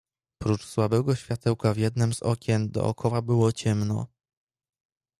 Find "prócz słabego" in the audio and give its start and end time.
0.37-1.15